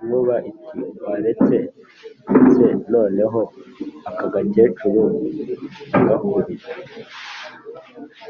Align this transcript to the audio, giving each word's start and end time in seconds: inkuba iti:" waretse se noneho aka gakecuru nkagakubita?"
inkuba 0.00 0.36
iti:" 0.50 0.80
waretse 1.04 1.56
se 2.52 2.66
noneho 2.92 3.40
aka 4.08 4.26
gakecuru 4.32 5.02
nkagakubita?" 5.88 6.70